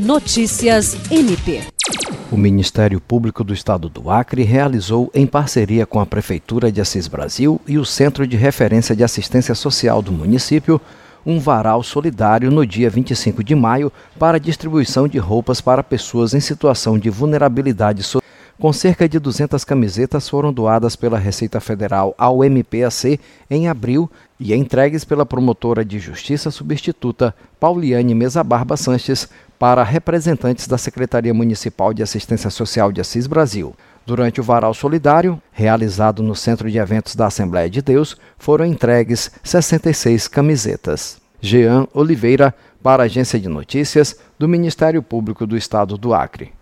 Notícias 0.00 0.96
MP. 1.10 1.60
O 2.32 2.36
Ministério 2.38 2.98
Público 3.02 3.44
do 3.44 3.52
Estado 3.52 3.86
do 3.86 4.08
Acre 4.08 4.42
realizou, 4.44 5.10
em 5.14 5.26
parceria 5.26 5.84
com 5.84 6.00
a 6.00 6.06
Prefeitura 6.06 6.72
de 6.72 6.80
Assis 6.80 7.06
Brasil 7.06 7.60
e 7.66 7.76
o 7.76 7.84
Centro 7.84 8.26
de 8.26 8.34
Referência 8.34 8.96
de 8.96 9.04
Assistência 9.04 9.54
Social 9.54 10.00
do 10.00 10.10
município, 10.10 10.80
um 11.26 11.38
varal 11.38 11.82
solidário 11.82 12.50
no 12.50 12.64
dia 12.64 12.88
25 12.88 13.44
de 13.44 13.54
maio 13.54 13.92
para 14.18 14.40
distribuição 14.40 15.06
de 15.06 15.18
roupas 15.18 15.60
para 15.60 15.82
pessoas 15.82 16.32
em 16.32 16.40
situação 16.40 16.98
de 16.98 17.10
vulnerabilidade 17.10 18.02
social. 18.02 18.29
Com 18.60 18.74
cerca 18.74 19.08
de 19.08 19.18
200 19.18 19.64
camisetas 19.64 20.28
foram 20.28 20.52
doadas 20.52 20.94
pela 20.94 21.18
Receita 21.18 21.58
Federal 21.60 22.14
ao 22.18 22.44
MPAC 22.44 23.18
em 23.48 23.68
abril 23.68 24.10
e 24.38 24.52
entregues 24.52 25.02
pela 25.02 25.24
promotora 25.24 25.82
de 25.82 25.98
justiça 25.98 26.50
substituta 26.50 27.34
Pauliane 27.58 28.14
Mesa 28.14 28.44
Barba 28.44 28.76
Sanches 28.76 29.26
para 29.58 29.82
representantes 29.82 30.68
da 30.68 30.76
Secretaria 30.76 31.32
Municipal 31.32 31.94
de 31.94 32.02
Assistência 32.02 32.50
Social 32.50 32.92
de 32.92 33.00
Assis 33.00 33.26
Brasil. 33.26 33.74
Durante 34.04 34.42
o 34.42 34.44
Varal 34.44 34.74
Solidário, 34.74 35.40
realizado 35.50 36.22
no 36.22 36.36
Centro 36.36 36.70
de 36.70 36.76
Eventos 36.76 37.14
da 37.14 37.28
Assembleia 37.28 37.70
de 37.70 37.80
Deus, 37.80 38.14
foram 38.38 38.66
entregues 38.66 39.30
66 39.42 40.28
camisetas. 40.28 41.18
Jean 41.40 41.88
Oliveira, 41.94 42.54
para 42.82 43.04
a 43.04 43.06
Agência 43.06 43.40
de 43.40 43.48
Notícias 43.48 44.16
do 44.38 44.46
Ministério 44.46 45.02
Público 45.02 45.46
do 45.46 45.56
Estado 45.56 45.96
do 45.96 46.12
Acre. 46.12 46.59